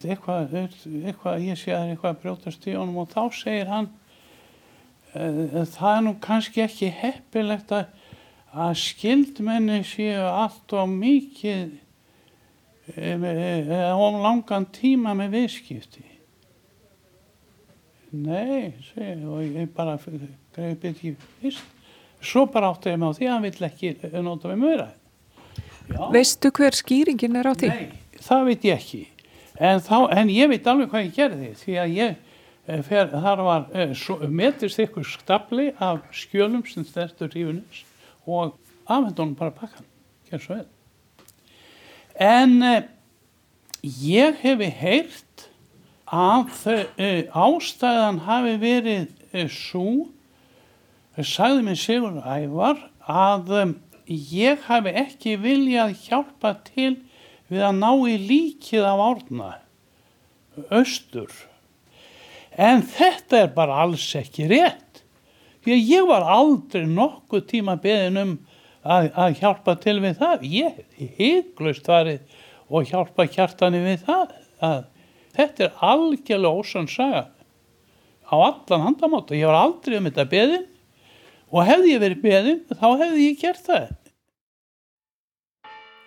[0.00, 3.72] eitthvað, eitthvað ég sé að það er eitthvað að brjótast í honum og þá segir
[3.72, 3.90] hann
[5.12, 7.90] uh, það er nú kannski ekki heppilegt að,
[8.54, 11.76] að skildmenni séu allt og mikið
[12.96, 16.04] eða um langan tíma með viðskipti.
[18.16, 19.98] Nei, segi, og ég bara
[20.56, 21.12] greið ekki
[21.42, 21.77] fyrst.
[22.24, 23.92] Svo bara átti ég með á því að hann vill ekki
[24.24, 24.88] nota með mjöra.
[26.12, 27.68] Veistu hver skýringin er á því?
[27.72, 29.02] Nei, það veit ég ekki.
[29.58, 32.16] En, þá, en ég veit alveg hvað ég gerði því að ég
[32.68, 37.82] eh, fer, þar var eh, svo, metist ykkur stapli af skjölum sem stertur rífunins
[38.26, 39.86] og afhendur honum bara pakkan.
[42.18, 42.84] En eh,
[43.82, 45.48] ég hefi heyrt
[46.08, 50.08] að uh, ástæðan hafi verið uh, svo,
[51.26, 53.74] sagði mér Sigur Ævar, að um,
[54.06, 56.94] ég hafi ekki viljað hjálpa til
[57.48, 59.48] við að ná í líkið af árna,
[60.74, 61.32] austur.
[62.58, 65.02] En þetta er bara alls ekki rétt.
[65.68, 68.30] Að ég var aldrei nokkuð tíma beðin um
[68.82, 70.46] að, að hjálpa til við það.
[70.48, 74.32] Ég hygglust farið og hjálpa kjartani við það.
[74.64, 74.80] Að
[75.36, 77.26] þetta er algjörlega ósann saga
[78.28, 80.66] á allan handamátt og ég var aldrei um þetta beðin
[81.50, 83.88] og hefði ég verið beðin þá hefði ég gert það.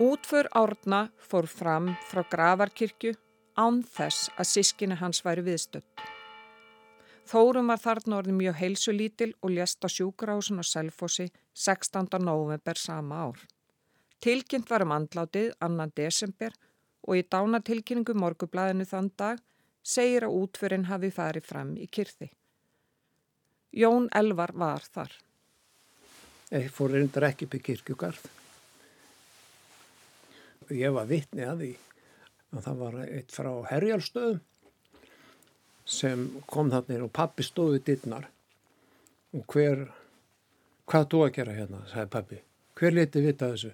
[0.02, 3.14] Útför Árna fór fram frá gravarkirkju
[3.60, 5.86] án þess að sískinni hans væri viðstöld.
[7.30, 12.10] Þórum var þarna orðið mjög heilsulítil og lést á sjúkrahúsun á Selfossi 16.
[12.20, 13.40] november sama ár.
[14.22, 16.54] Tilkynnt var um andlátið annan desember
[17.08, 19.40] og í dánatilkynningu morgublaðinu þann dag
[19.82, 22.30] segir að útförinn hafi farið fram í kyrði.
[23.72, 25.14] Jón Elvar var þar.
[26.52, 28.26] Fór reyndar ekki upp í kirkjugarð.
[30.76, 31.72] Ég var vittni að því
[32.52, 34.42] að það var eitt frá Herjálstöðum
[35.92, 38.28] sem kom þarna og pappi stóði dittnar
[39.36, 39.86] og hver,
[40.92, 42.40] hvað þú að gera hérna, sagði pappi.
[42.76, 43.72] Hver leti vita þessu?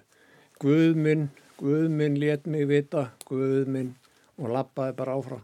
[0.62, 3.94] Guðminn, Guðminn let mig vita, Guðminn
[4.38, 5.42] og lappaði bara áfram.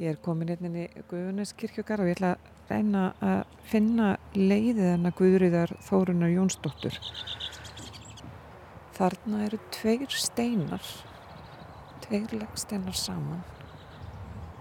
[0.00, 5.14] Ég er komin hérna í Guðuneskirkjögar og ég ætla að reyna að finna leiðið hennar
[5.18, 6.96] Guðriðar Þórunar Jónsdóttur.
[8.96, 10.88] Þarna eru tveir steinar,
[12.06, 13.42] tveir leggsteinar saman,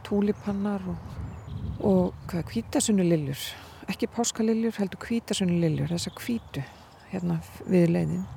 [0.08, 1.15] túlipannar og,
[1.80, 3.39] og kvítasunni liljur,
[3.88, 6.65] ekki páskaliljur, heldur kvítasunni liljur, þessa kvítu
[7.13, 7.39] hérna
[7.72, 8.28] við leiðin.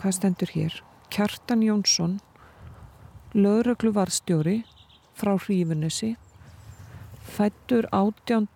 [0.00, 0.80] Hvað stendur hér?
[1.12, 2.16] Kjartan Jónsson,
[3.36, 4.62] lögreglu varstjóri,
[5.24, 6.16] frá Hrífunissi
[7.22, 8.48] fættur 18.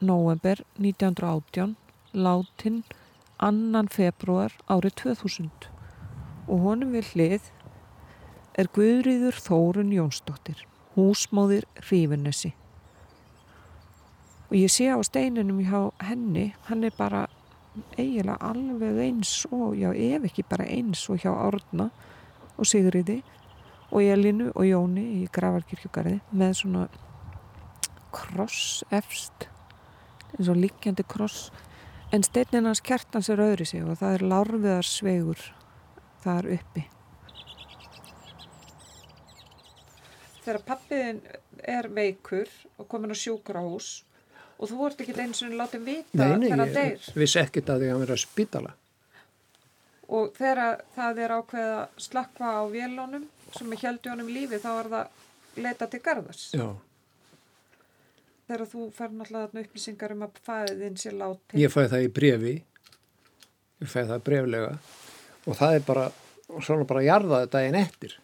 [0.00, 1.76] november 1918
[2.14, 2.84] látin
[3.38, 3.82] 2.
[3.92, 5.68] februar árið 2000
[6.48, 7.50] og honum við hlið
[8.56, 10.64] er Guðriður Þórun Jónsdóttir
[10.96, 12.54] húsmóðir Hrífunissi
[14.48, 17.26] og ég sé á steininum hjá henni hann er bara
[17.98, 21.90] eiginlega alveg eins og já ef ekki bara eins og hjá Árna
[22.56, 23.20] og Sigriði
[23.90, 26.88] og Elinu og Jóni í Gravarkirkjugarði með svona
[28.12, 29.48] kross efst
[30.34, 31.48] eins og líkjandi kross.
[32.12, 35.42] En steininn hans kjartans er öðri sig og það er larfiðar svegur
[36.24, 36.84] þar uppi.
[40.44, 41.22] Þegar pappiðin
[41.68, 42.48] er veikur
[42.80, 43.88] og komin á sjúkrahús
[44.58, 47.08] og þú vart ekki eins og látið vita nei, þegar það deyr.
[47.12, 48.72] ég vissi ekkit að því að hann verið að spítala.
[50.08, 54.70] Og þegar það er ákveð að slakka á vélónum sem er heldi honum lífi þá
[54.74, 56.44] er það leita til garðars.
[56.54, 56.68] Já,
[58.48, 62.54] þegar þú fær náttúrulega upplýsingar um að fæðin sé láti ég fæði það í brefi
[63.78, 64.72] ég fæði það breflega
[65.48, 66.06] og það er bara
[66.64, 68.14] svona bara jarðaði daginn eftir.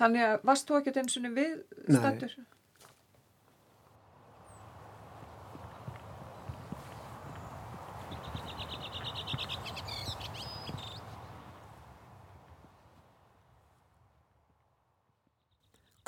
[0.00, 1.52] Þannig að varst þú ekkert eins og við
[1.90, 2.30] Nei.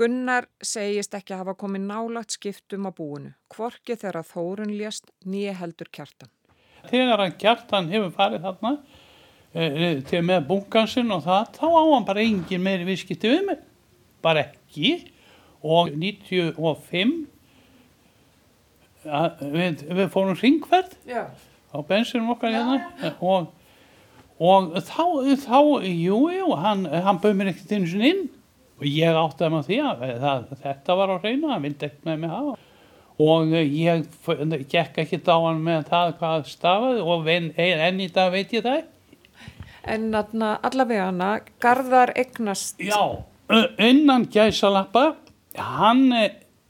[0.03, 5.91] Gunnar segist ekki hafa komið nálagt skiptum á búinu, hvorki þegar Þórun lést nýja heldur
[5.95, 6.31] kjartan.
[6.91, 8.73] Þegar hann kjartan hefur farið þarna
[9.55, 13.63] e, til með bunkansinn og það, þá á hann bara engin meiri viðskipti við mig.
[14.27, 14.93] Bara ekki.
[15.63, 17.15] Og 95,
[19.07, 21.29] að, við, við fórum ringferð Já.
[21.71, 23.53] á bensinum okkar hérna og,
[24.43, 25.05] og þá,
[25.47, 28.31] þá, jú, jú, hann, hann bauð mér ekkert einu sinni inn
[28.83, 32.07] og ég átti að maður því að það, þetta var á hreinu, hann vildi ekkert
[32.11, 32.55] með mig hafa
[33.23, 38.09] og ég f- gekk ekki á hann með það hvað stafaði og en, enn í
[38.15, 38.89] dag veit ég það
[39.93, 41.29] En allavega hana,
[41.63, 43.19] Garðar eignast, Já,
[43.83, 45.17] innan gæsalappa
[45.59, 46.05] hann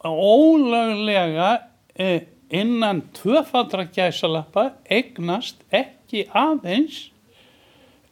[0.03, 1.51] ólöglega
[1.95, 7.11] eh, innan tvöfaldra gæsalappa eignast ekki aðeins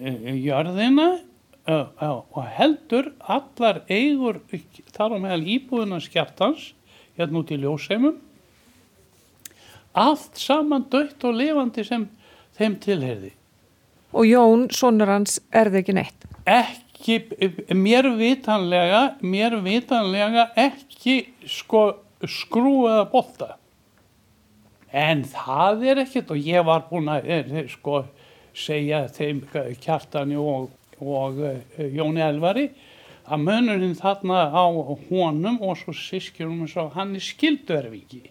[0.00, 1.24] eh, jörðina eh, eh,
[1.70, 4.40] og heldur allar eigur
[4.94, 6.70] þar á meðal íbúðuna skjartans
[7.18, 8.16] hérna út í ljóseimum
[9.98, 12.08] allt saman dött og lifandi sem
[12.58, 13.34] þeim tilherði
[14.12, 16.26] og Jón, sonur hans, er það ekki neitt.
[16.50, 17.16] ekki,
[17.78, 21.84] mér vitanlega, mér vitanlega ekki sko
[22.26, 23.54] skrúaða bolta.
[24.90, 28.02] En það er ekkert og ég var búin að er, sko
[28.56, 29.44] segja þeim
[29.80, 32.70] kjartani og, og uh, Jóni Elvari
[33.30, 34.64] að munurinn þarna á
[35.08, 38.24] honum og svo sískjunum svo hann er skilduerfingi.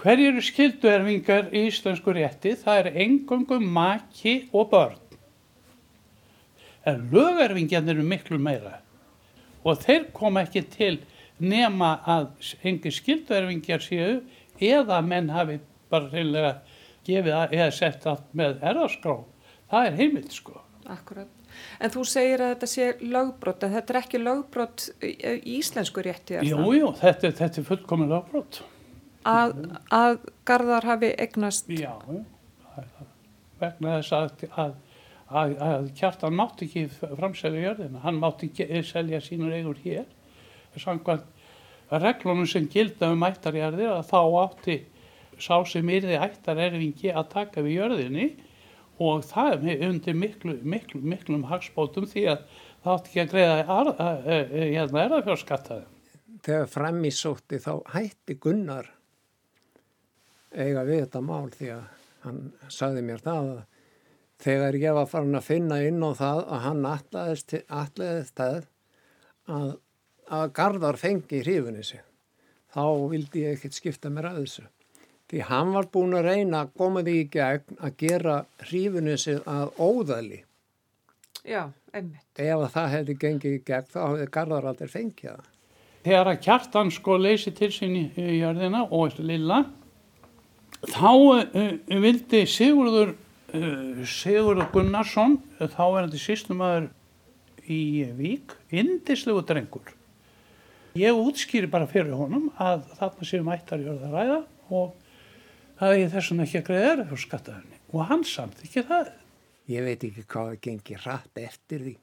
[0.00, 2.56] Hverju eru skilduerfingar í íslensku rétti?
[2.58, 5.04] Það er engöngu maki og börn
[6.84, 8.78] en lögerfingjarnir eru miklu meira
[9.64, 10.98] og þeir koma ekki til
[11.40, 12.26] nema að
[12.68, 14.18] engi skilduerfingjar séu
[14.60, 15.58] eða menn hafi
[15.92, 16.52] bara reynilega
[17.06, 19.16] gefið að eða sett allt með erðaskrá
[19.72, 21.30] það er heimilt sko Akkurat.
[21.80, 26.38] En þú segir að þetta sé lögbrot, að þetta er ekki lögbrot í íslensku rétti.
[26.38, 26.78] er jú, það?
[26.78, 28.62] jú, þetta, þetta er fullkomin lögbrot
[29.24, 29.52] að,
[29.92, 31.70] að Garðar hafi eignast?
[31.72, 31.94] Já,
[33.60, 34.74] vegna þess að, að,
[35.28, 40.08] að, að kjartan mátti ekki framselja jörðina, hann mátti ekki selja sínur eigur hér,
[40.76, 41.30] samkvæmt
[41.94, 44.80] reglunum sem gilda um ættarjarðir að þá átti
[45.40, 48.28] sá sem yrði ættarerfingi að taka við jörðinni
[49.02, 52.44] og það er undir miklu, miklu, miklum hagspótum því að
[52.84, 53.84] það átti ekki að greiða
[54.52, 55.86] hérna erðafjárskattaði.
[56.44, 58.90] Þegar framísótti þá hætti Gunnar
[60.54, 61.86] eiga við þetta mál því að
[62.24, 62.42] hann
[62.72, 63.62] sagði mér það að
[64.44, 68.60] þegar ég var farin að finna inn á það að hann allæðist það
[69.50, 69.68] að,
[70.28, 72.04] að Garðar fengi í hrífunni sig
[72.74, 74.66] þá vildi ég ekkert skipta mér að þessu
[75.34, 78.34] því hann var búin að reyna að koma því í gegn að gera
[78.68, 80.44] hrífunni sig að óðali.
[81.42, 82.28] Já, einmitt.
[82.38, 85.50] Ef það hefði gengið í gegn þá hefði Garðar aldrei fengið það.
[86.04, 89.64] Þegar að kjartan sko leysi til sín í jörðina og lilla
[90.84, 91.42] þá uh,
[92.04, 96.90] vildi Sigurður uh, Sigurður Gunnarsson þá er þetta sístumæður
[97.66, 97.82] í
[98.14, 99.94] Vík indislegu drengur.
[100.94, 104.92] Ég útskýri bara fyrir honum að þarna séum ættar jörða að ræða og
[105.80, 109.12] það er þessum ekki að greiða er fyrir skattaðinni og hann samt ekki það.
[109.70, 111.94] Ég veit ekki hvað það gengi rætt eftir því.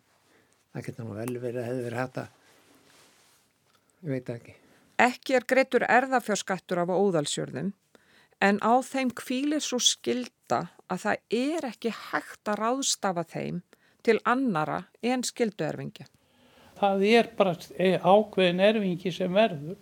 [0.72, 2.30] Það getur nú vel verið að hefði verið hægt að
[4.02, 4.56] ég veit ekki.
[5.02, 7.74] Ekki er greittur erðafjörskattur af óðalsjörðum
[8.42, 13.62] en á þeim kvílir svo skilda að það er ekki hægt að ráðstafa þeim
[14.06, 16.08] til annara en skilduerfingja.
[16.82, 17.54] Það er bara
[18.02, 19.78] ákveðin erfingi sem verður,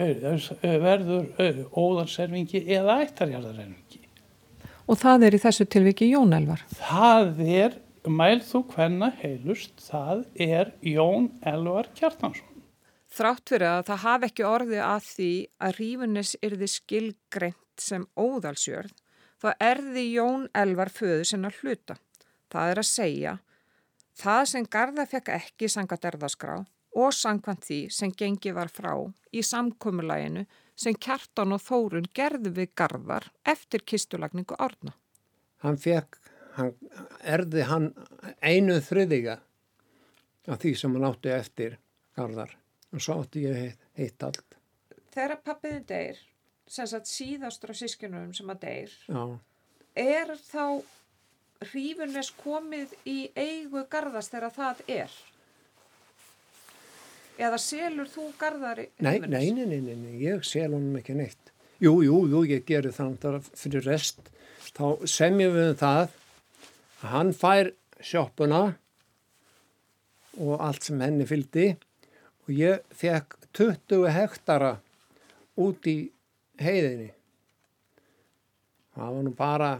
[0.00, 4.00] verður óðalserfingi eða ættarjarðarerfingi.
[4.90, 6.62] Og það er í þessu tilviki Jón Elvar?
[6.80, 7.76] Það er,
[8.10, 12.46] mæl þú hvenna heilust, það er Jón Elvar Kjartansson.
[13.10, 15.30] Þrátt fyrir að það hafi ekki orðið að því
[15.66, 18.92] að rífunis yrði skilgreint sem óðalsjörð,
[19.42, 21.98] þá erði Jón Elvar föðu sinna hluta.
[22.50, 23.38] Það er að segja,
[24.18, 26.60] það sem Garða fekk ekki sangat erðaskrá
[26.96, 28.92] og sangkvæmt því sem gengi var frá
[29.32, 30.44] í samkommulaginu
[30.80, 34.94] sem Kjartan og Þórun gerðu við Garðar eftir kistulagningu árna.
[35.62, 36.16] Hann fekk,
[36.56, 36.72] hann
[37.20, 37.90] erði hann
[38.40, 39.38] einu þriðiga
[40.48, 41.76] af því sem hann átti eftir
[42.16, 42.56] Garðar
[42.90, 44.56] og svo átti ég heitt, heitt allt.
[45.10, 46.18] Þegar pappiði deyr,
[46.70, 49.22] síðastur á sískinum sem að deyr, Já.
[49.94, 50.64] er þá
[51.70, 55.16] hrífunes komið í eigu garðast þegar það er?
[57.40, 58.90] Eða selur þú hrífunes?
[59.00, 61.52] Nei, nei, nei, nei, nei, ég sel honum ekki neitt.
[61.80, 64.26] Jú, jú, jú, ég gerir þannig fyrir rest.
[64.76, 66.02] Þá semjum við um það
[67.00, 67.70] að hann fær
[68.04, 68.60] sjóppuna
[70.40, 71.70] og allt sem henni fylgdi
[72.44, 74.74] og ég fekk 20 hektara
[75.60, 75.96] út í
[76.60, 77.08] heiðinni.
[78.92, 79.70] Það var nú bara,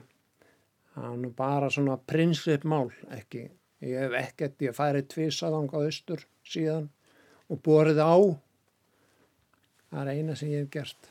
[0.95, 3.45] það var nú bara svona prinsipmál ekki.
[3.85, 6.89] Ég hef ekkert, ég færið tvísaðang á austur síðan
[7.51, 8.15] og borið á.
[9.91, 11.11] Það er eina sem ég hef gert.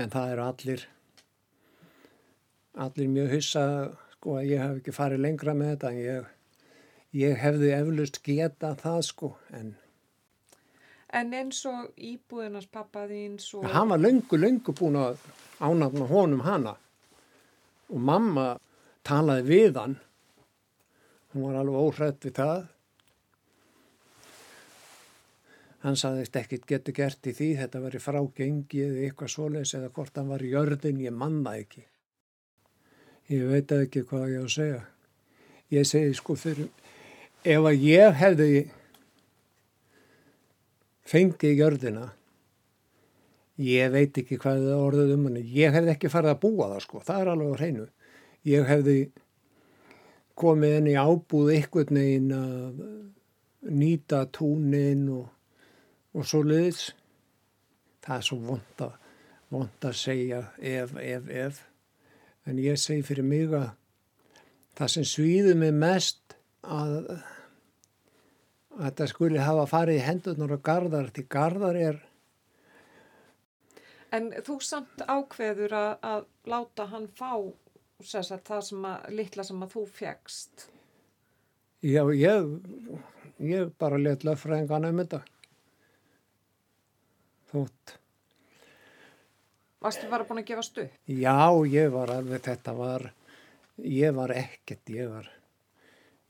[0.00, 0.84] En það eru allir,
[2.80, 6.36] allir mjög hyssað, sko að ég hef ekki farið lengra með þetta en ég
[7.16, 9.72] ég hefði eflust geta það sko en
[11.10, 13.64] En eins og íbúðinars pappaðins og...
[13.66, 15.16] Hann var löngu, löngu búin að
[15.58, 16.76] ánafna honum hana
[17.90, 18.44] og mamma
[19.02, 19.96] talaði við hann
[21.32, 22.60] hann var alveg óhrætt við það
[25.84, 27.50] hann saðist ekkit getur gert í því?
[27.62, 31.56] Þetta var í frágengi eða eitthvað svoleis eða hvort hann var í jörðin, ég manna
[31.60, 31.86] ekki.
[33.30, 34.84] Ég veit ekki hvað ég á að segja.
[35.70, 36.70] Ég segi sko fyrir
[37.46, 38.54] ef að ég hefði
[41.10, 42.08] fengið jörðina
[43.60, 46.84] ég veit ekki hvað það orðið um hann ég hefði ekki farið að búa það
[46.84, 47.02] sko.
[47.04, 47.86] Það er alveg á hreinu.
[48.48, 48.96] Ég hefði
[50.40, 52.82] komið inn í ábúð einhvern veginn að
[53.76, 55.26] nýta túnin og,
[56.14, 56.90] og svo liðis
[58.04, 58.94] það er svo vond að,
[59.52, 61.60] vond að segja ef, ef, ef.
[62.48, 63.70] En ég segi fyrir mig að
[64.78, 66.94] það sem svíður mig mest að,
[68.78, 72.06] að þetta skuli hafa farið í hendurnar og gardar því gardar er
[74.10, 77.36] En þú samt ákveður að, að láta hann fá
[78.02, 80.66] sagt, það sem að, litla sem að þú fegst
[81.80, 82.48] Já, ég
[83.40, 85.20] ég bara let löffræðingan um þetta
[87.50, 87.96] þótt
[89.80, 90.82] Varstu bara búin að gefa stu?
[91.08, 93.06] Já, ég var alveg, þetta var
[93.80, 95.30] ég var ekkert, ég var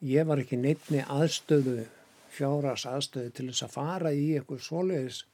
[0.07, 1.83] ég var ekki neittni aðstöðu
[2.31, 5.25] fjáras aðstöðu til þess að fara í eitthvað svoleiðis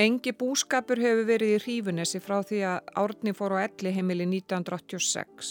[0.00, 5.50] Engi búskapur hefur verið í Hrífunesi frá því að Árni fór á elli heimili 1986.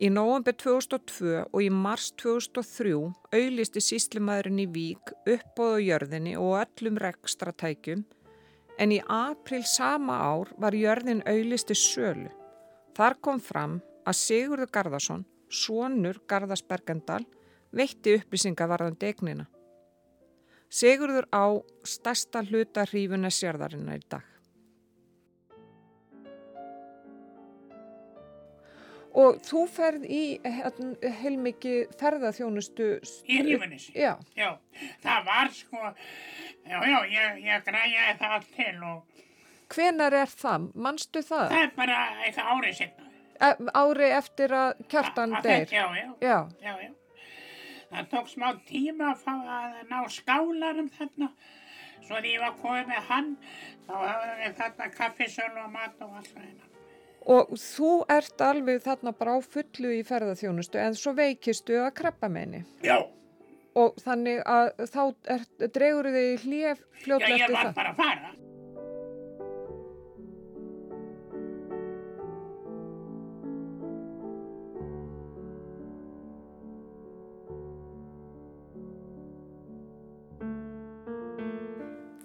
[0.00, 2.94] Í nóvambur 2002 og í mars 2003
[3.36, 8.06] auðlisti síslimaðurinn í Vík uppbóðu jörðinni og öllum rekstratækjum
[8.80, 12.32] en í april sama ár var jörðin auðlisti sölu.
[12.96, 13.76] Þar kom fram
[14.08, 17.26] að Sigurður Garðarsson, sonur Garðarsbergendal,
[17.76, 19.50] veitti upplýsinga varðan degnina.
[20.68, 21.56] Sigurður á
[21.88, 24.26] stærsta hluta hrífuna sérðarinnar í dag.
[29.18, 30.92] Og þú ferð í hérna,
[31.22, 32.90] heilmikið ferðarþjónustu...
[33.26, 33.94] Í hrífunissi?
[33.96, 34.12] Já.
[34.36, 34.52] Já,
[35.02, 35.80] það var sko,
[36.68, 39.24] já, já, ég, ég græjaði það allt til og...
[39.72, 40.68] Hvenar er það?
[40.86, 41.48] Manstu það?
[41.50, 43.10] Það er bara eitthvað árið sinna.
[43.38, 45.68] E ári eftir að kjartan deyr?
[45.72, 46.08] Já, já.
[46.22, 46.38] Já.
[46.62, 46.92] Já, já.
[47.88, 51.28] Það tók smá tíma að, fá að ná skálarum þarna.
[52.04, 53.30] Svo því ég var komið með hann,
[53.86, 56.68] þá hafði við þarna kaffisölu og mat og allt það hérna.
[57.28, 62.30] Og þú ert alveg þarna bara á fullu í ferðarþjónustu en svo veikistu að krabba
[62.32, 62.62] meini.
[62.84, 63.00] Já.
[63.78, 65.02] Og þannig að þá
[65.34, 67.58] er, dregur þið í hljöf fljóðlega eftir það.
[67.58, 68.47] Já, ég var bara að fara.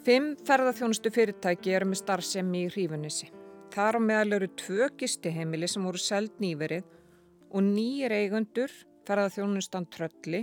[0.03, 3.29] Fimm ferðarþjónustu fyrirtæki eru með starfsemi í hrífunissi.
[3.71, 6.89] Þar á meðal eru tvö gistiheimili sem voru seld nýverið
[7.55, 8.73] og nýjir eigundur,
[9.07, 10.41] ferðarþjónustan trölli,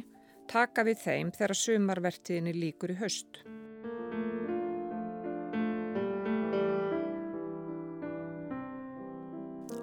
[0.48, 3.42] taka við þeim þegar sumarvertiðinni líkur í haust.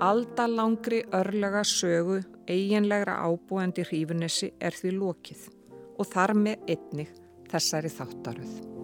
[0.08, 5.46] Aldalangri örlega sögu eiginlegra ábúendi hrífunissi er því lokið
[5.98, 7.14] og þar með einnig
[7.54, 8.77] þessari þáttaröð.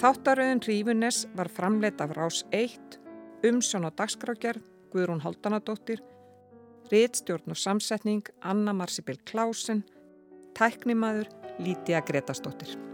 [0.00, 2.96] Þáttaröðun Hrífunes var framleitt af Rás 1,
[3.44, 6.00] umsjón á dagskrágerð, Guðrún Haldanadóttir,
[6.88, 9.84] réttstjórn og samsetning Anna Marsibil Klásen,
[10.56, 11.28] tæknimaður
[11.60, 12.89] Lítiða Gretastóttir.